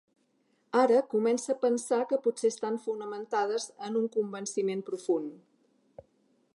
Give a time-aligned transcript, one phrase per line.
[0.83, 6.07] Ara comença a pensar que potser estan fonamentades en un convenciment profund.